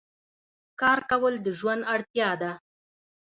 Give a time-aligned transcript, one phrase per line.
[0.81, 2.51] کار کول د ژوند اړتیا ده.